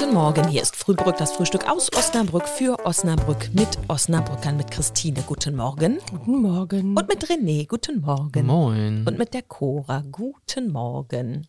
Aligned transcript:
Guten 0.00 0.14
Morgen, 0.14 0.48
hier 0.48 0.62
ist 0.62 0.76
Frühbrück, 0.76 1.18
das 1.18 1.32
Frühstück 1.32 1.68
aus 1.68 1.92
Osnabrück 1.92 2.48
für 2.48 2.86
Osnabrück 2.86 3.50
mit 3.52 3.68
Osnabrückern, 3.86 4.56
mit 4.56 4.70
Christine. 4.70 5.22
Guten 5.26 5.54
Morgen. 5.54 5.98
Guten 6.10 6.40
Morgen. 6.40 6.96
Und 6.96 7.06
mit 7.06 7.22
René. 7.26 7.68
Guten 7.68 8.00
Morgen. 8.00 8.46
Moin. 8.46 9.06
Und 9.06 9.18
mit 9.18 9.34
der 9.34 9.42
Cora. 9.42 10.02
Guten 10.10 10.72
Morgen. 10.72 11.46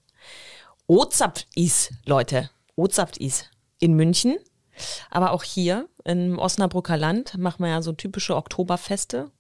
Ozapft 0.86 1.48
is, 1.56 1.92
Leute. 2.06 2.50
Ozapft 2.76 3.20
is. 3.20 3.46
In 3.80 3.94
München. 3.94 4.36
Aber 5.10 5.32
auch 5.32 5.44
hier 5.44 5.88
im 6.04 6.38
Osnabrücker 6.38 6.98
Land 6.98 7.38
machen 7.38 7.64
wir 7.64 7.70
ja 7.70 7.82
so 7.82 7.94
typische 7.94 8.36
Oktoberfeste. 8.36 9.32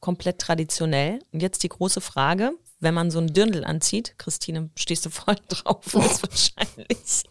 Komplett 0.00 0.40
traditionell. 0.40 1.20
Und 1.32 1.42
jetzt 1.42 1.62
die 1.62 1.68
große 1.68 2.00
Frage, 2.00 2.54
wenn 2.80 2.94
man 2.94 3.10
so 3.10 3.18
ein 3.18 3.32
Dirndl 3.32 3.64
anzieht, 3.64 4.14
Christine, 4.18 4.70
stehst 4.76 5.04
du 5.04 5.10
voll 5.10 5.36
drauf, 5.48 5.84
ist 5.94 6.22
wahrscheinlich. 6.22 7.24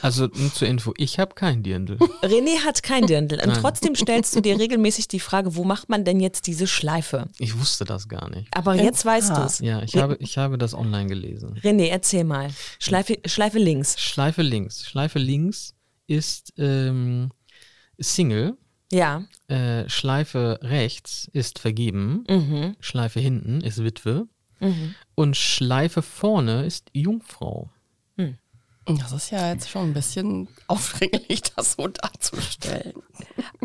Also 0.00 0.26
nur 0.26 0.52
zur 0.52 0.68
Info, 0.68 0.94
ich 0.96 1.18
habe 1.18 1.34
kein 1.34 1.62
Dirndl. 1.62 1.96
René 2.22 2.64
hat 2.64 2.82
kein 2.82 3.06
Dirndl. 3.06 3.40
Und 3.40 3.48
Nein. 3.48 3.58
trotzdem 3.60 3.94
stellst 3.94 4.36
du 4.36 4.40
dir 4.40 4.58
regelmäßig 4.58 5.08
die 5.08 5.20
Frage, 5.20 5.56
wo 5.56 5.64
macht 5.64 5.88
man 5.88 6.04
denn 6.04 6.20
jetzt 6.20 6.46
diese 6.46 6.66
Schleife? 6.66 7.28
Ich 7.38 7.58
wusste 7.58 7.84
das 7.84 8.08
gar 8.08 8.28
nicht. 8.30 8.54
Aber 8.56 8.74
jetzt 8.74 9.04
weißt 9.04 9.30
du 9.30 9.40
es. 9.42 9.58
Ja, 9.60 9.82
ich 9.82 9.96
habe, 9.96 10.16
ich 10.20 10.38
habe 10.38 10.58
das 10.58 10.74
online 10.74 11.06
gelesen. 11.06 11.58
René, 11.62 11.88
erzähl 11.88 12.24
mal. 12.24 12.50
Schleife, 12.78 13.18
Schleife 13.24 13.58
links. 13.58 13.98
Schleife 13.98 14.42
links. 14.42 14.86
Schleife 14.86 15.18
links 15.18 15.74
ist 16.06 16.52
ähm, 16.58 17.30
Single. 17.98 18.56
Ja. 18.92 19.24
Äh, 19.48 19.88
Schleife 19.88 20.58
rechts 20.62 21.28
ist 21.32 21.58
vergeben. 21.58 22.24
Mhm. 22.28 22.76
Schleife 22.80 23.20
hinten 23.20 23.60
ist 23.60 23.82
Witwe. 23.82 24.28
Und 25.14 25.36
Schleife 25.36 26.02
vorne 26.02 26.64
ist 26.64 26.88
Jungfrau. 26.92 27.68
Das 28.86 29.12
ist 29.12 29.30
ja 29.30 29.50
jetzt 29.50 29.70
schon 29.70 29.90
ein 29.90 29.94
bisschen 29.94 30.46
aufdringlich, 30.66 31.40
das 31.56 31.72
so 31.72 31.88
darzustellen. 31.88 32.92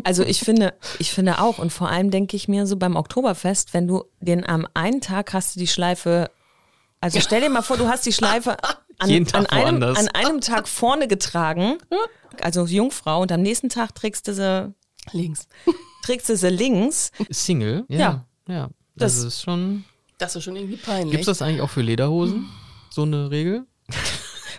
Also 0.02 0.22
ich 0.24 0.40
finde, 0.40 0.72
ich 0.98 1.12
finde 1.12 1.40
auch, 1.42 1.58
und 1.58 1.70
vor 1.74 1.90
allem 1.90 2.10
denke 2.10 2.36
ich 2.36 2.48
mir 2.48 2.66
so 2.66 2.76
beim 2.78 2.96
Oktoberfest, 2.96 3.74
wenn 3.74 3.86
du 3.86 4.04
den 4.20 4.46
am 4.48 4.66
einen 4.72 5.02
Tag 5.02 5.34
hast 5.34 5.54
du 5.56 5.60
die 5.60 5.66
Schleife, 5.66 6.30
also 7.02 7.20
stell 7.20 7.42
dir 7.42 7.50
mal 7.50 7.60
vor, 7.60 7.76
du 7.76 7.86
hast 7.86 8.06
die 8.06 8.14
Schleife 8.14 8.56
an, 8.98 9.10
Jeden 9.10 9.26
Tag 9.26 9.52
an, 9.52 9.58
einem, 9.58 9.82
an 9.82 10.08
einem 10.08 10.40
Tag 10.40 10.66
vorne 10.68 11.06
getragen, 11.06 11.76
also 12.40 12.64
Jungfrau, 12.64 13.20
und 13.20 13.30
am 13.30 13.42
nächsten 13.42 13.68
Tag 13.68 13.94
trägst 13.94 14.26
du 14.26 14.32
sie, 14.32 14.72
Links. 15.12 15.48
trägst 16.02 16.30
du 16.30 16.36
sie 16.36 16.48
links. 16.48 17.12
Single? 17.28 17.84
Ja. 17.88 17.98
Ja. 17.98 18.24
Ja. 18.48 18.70
Das- 18.96 19.16
Das 19.16 19.24
ist 19.24 19.42
schon. 19.42 19.84
Das 20.20 20.36
ist 20.36 20.44
schon 20.44 20.56
irgendwie 20.56 20.76
peinlich. 20.76 21.10
Gibt 21.10 21.22
es 21.22 21.26
das 21.26 21.42
eigentlich 21.42 21.60
auch 21.62 21.70
für 21.70 21.82
Lederhosen? 21.82 22.48
So 22.90 23.02
eine 23.02 23.30
Regel? 23.30 23.66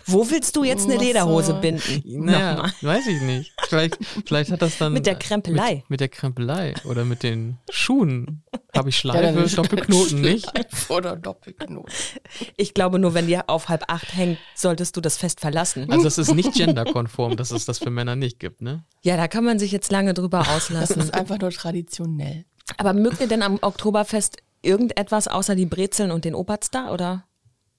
Wo 0.04 0.28
willst 0.28 0.56
du 0.56 0.64
jetzt 0.64 0.86
eine 0.90 0.96
Lederhose 0.98 1.54
binden? 1.54 2.02
Naja, 2.24 2.68
weiß 2.80 3.06
ich 3.06 3.22
nicht. 3.22 3.52
Vielleicht, 3.68 3.98
vielleicht 4.26 4.50
hat 4.50 4.60
das 4.60 4.76
dann. 4.76 4.92
Mit 4.94 5.06
der 5.06 5.14
Krempelei. 5.14 5.76
Mit, 5.76 5.90
mit 5.90 6.00
der 6.00 6.08
Krempelei 6.08 6.74
oder 6.84 7.04
mit 7.04 7.22
den 7.22 7.58
Schuhen. 7.70 8.42
Habe 8.76 8.88
ich 8.88 8.96
Ja, 9.04 9.12
Schleife, 9.12 9.32
dann- 9.40 9.54
Doppelknoten 9.54 10.20
nicht? 10.20 10.50
Schleife 10.50 10.92
Oder 10.92 11.14
Doppelknoten. 11.16 11.92
Ich 12.56 12.74
glaube, 12.74 12.98
nur 12.98 13.14
wenn 13.14 13.28
die 13.28 13.38
auf 13.38 13.68
halb 13.68 13.84
acht 13.86 14.12
hängt, 14.16 14.38
solltest 14.56 14.96
du 14.96 15.00
das 15.00 15.16
Fest 15.18 15.38
verlassen. 15.38 15.88
Also 15.92 16.08
es 16.08 16.18
ist 16.18 16.34
nicht 16.34 16.52
genderkonform, 16.54 17.36
dass 17.36 17.52
es 17.52 17.64
das 17.64 17.78
für 17.78 17.90
Männer 17.90 18.16
nicht 18.16 18.40
gibt, 18.40 18.60
ne? 18.60 18.84
Ja, 19.02 19.16
da 19.16 19.28
kann 19.28 19.44
man 19.44 19.60
sich 19.60 19.70
jetzt 19.70 19.92
lange 19.92 20.14
drüber 20.14 20.38
Das 20.40 20.48
auslassen. 20.48 21.00
ist 21.00 21.14
einfach 21.14 21.38
nur 21.38 21.50
traditionell. 21.50 22.44
Aber 22.76 22.92
mögt 22.92 23.20
ihr 23.20 23.28
denn 23.28 23.42
am 23.42 23.58
Oktoberfest 23.60 24.38
irgendetwas 24.62 25.28
außer 25.28 25.54
die 25.54 25.66
Brezeln 25.66 26.10
und 26.10 26.24
den 26.24 26.34
Oberster 26.34 26.92
oder? 26.92 27.24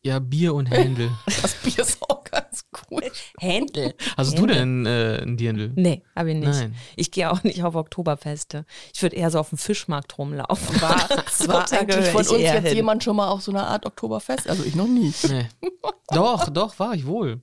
Ja, 0.05 0.19
Bier 0.19 0.53
und 0.53 0.65
Händel. 0.67 1.09
Das 1.41 1.53
Bier 1.55 1.79
ist 1.79 2.01
auch 2.01 2.23
ganz 2.25 2.65
cool. 2.91 3.03
Händel. 3.39 3.93
Hast 4.17 4.37
du 4.37 4.45
denn 4.45 4.85
äh, 4.85 5.21
ein 5.21 5.37
Dirndl? 5.37 5.71
Nee, 5.75 6.03
habe 6.13 6.31
ich 6.31 6.37
nicht. 6.37 6.49
Nein. 6.49 6.75
Ich 6.97 7.11
gehe 7.11 7.31
auch 7.31 7.41
nicht 7.43 7.63
auf 7.63 7.75
Oktoberfeste. 7.75 8.65
Ich 8.93 9.01
würde 9.01 9.15
eher 9.15 9.31
so 9.31 9.39
auf 9.39 9.49
dem 9.49 9.57
Fischmarkt 9.57 10.17
rumlaufen. 10.17 10.81
War, 10.81 11.07
So, 11.31 11.47
war 11.49 11.65
da 11.69 11.77
eigentlich 11.77 12.07
von 12.07 12.27
uns 12.27 12.31
jetzt 12.41 12.67
hin. 12.67 12.75
jemand 12.75 13.03
schon 13.03 13.15
mal 13.15 13.29
auf 13.29 13.41
so 13.43 13.51
einer 13.51 13.67
Art 13.67 13.85
Oktoberfest? 13.85 14.49
Also 14.49 14.63
ich 14.65 14.75
noch 14.75 14.87
nie. 14.87 15.13
Nee. 15.29 15.47
Doch, 16.09 16.49
doch, 16.49 16.77
war 16.79 16.93
ich 16.95 17.05
wohl. 17.05 17.41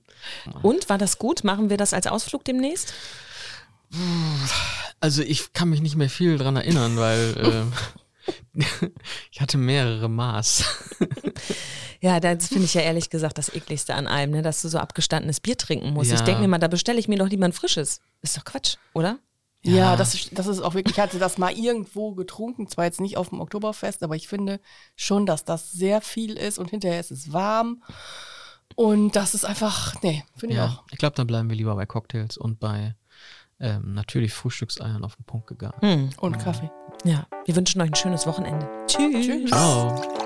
Und 0.61 0.87
war 0.87 0.99
das 0.99 1.17
gut? 1.17 1.43
Machen 1.43 1.69
wir 1.71 1.77
das 1.77 1.93
als 1.95 2.05
Ausflug 2.05 2.43
demnächst? 2.45 2.93
Also 4.99 5.21
ich 5.23 5.51
kann 5.53 5.69
mich 5.69 5.81
nicht 5.81 5.95
mehr 5.95 6.09
viel 6.09 6.37
dran 6.37 6.55
erinnern, 6.55 6.95
weil 6.97 7.35
äh, 7.37 7.63
ich 9.31 9.41
hatte 9.41 9.57
mehrere 9.57 10.09
Maß. 10.09 10.63
Ja, 12.03 12.19
das 12.19 12.47
finde 12.47 12.65
ich 12.65 12.73
ja 12.73 12.81
ehrlich 12.81 13.11
gesagt 13.11 13.37
das 13.37 13.53
ekligste 13.53 13.93
an 13.93 14.07
allem, 14.07 14.31
ne? 14.31 14.41
dass 14.41 14.63
du 14.63 14.69
so 14.69 14.79
abgestandenes 14.79 15.39
Bier 15.39 15.55
trinken 15.55 15.93
musst. 15.93 16.11
Ich 16.11 16.17
Ja. 16.17 16.25
denke 16.25 16.41
mir 16.41 16.47
mal, 16.47 16.57
da 16.57 16.67
bestelle 16.67 16.99
ich 16.99 17.07
mir 17.07 17.17
doch 17.19 17.27
lieber 17.27 17.45
ein 17.45 17.53
frisches. 17.53 18.01
Ist 18.23 18.35
doch 18.35 18.43
Quatsch, 18.43 18.77
oder? 18.93 19.19
Ja, 19.61 19.73
Ja. 19.75 19.95
das, 19.95 20.15
ist, 20.15 20.29
das 20.35 20.47
ist 20.47 20.61
auch 20.61 20.73
wirklich, 20.73 20.95
ich 20.97 20.99
hatte 20.99 21.19
das 21.19 21.37
mal 21.37 21.51
irgendwo 21.53 22.15
getrunken, 22.15 22.67
zwar 22.67 22.85
jetzt 22.85 23.01
nicht 23.01 23.17
auf 23.17 23.29
dem 23.29 23.39
Oktoberfest, 23.39 24.01
aber 24.01 24.15
ich 24.15 24.27
finde 24.27 24.59
schon, 24.95 25.27
dass 25.27 25.45
das 25.45 25.71
sehr 25.71 26.01
viel 26.01 26.37
ist 26.37 26.57
und 26.57 26.71
hinterher 26.71 26.99
ist 26.99 27.11
es 27.11 27.31
warm. 27.33 27.83
Und 28.75 29.15
das 29.15 29.35
ist 29.35 29.45
einfach, 29.45 30.01
nee, 30.01 30.23
finde 30.35 30.55
ich 30.55 30.57
Ja, 30.57 30.65
auch. 30.69 30.83
ich 30.89 30.97
glaube, 30.97 31.15
dann 31.15 31.27
bleiben 31.27 31.49
wir 31.49 31.55
lieber 31.55 31.75
bei 31.75 31.85
Cocktails 31.85 32.35
und 32.35 32.59
bei 32.59 32.95
ähm, 33.61 33.93
natürlich 33.93 34.33
Frühstückseiern 34.33 35.03
auf 35.03 35.15
den 35.15 35.25
Punkt 35.25 35.47
gegangen. 35.47 35.77
Hm. 35.79 36.09
Und 36.19 36.39
Kaffee. 36.39 36.69
Ja, 37.03 37.27
wir 37.45 37.55
wünschen 37.55 37.81
euch 37.81 37.89
ein 37.89 37.95
schönes 37.95 38.27
Wochenende. 38.27 38.67
Tschüss. 38.87 39.25
Tschüss. 39.25 39.49
Ciao. 39.49 40.20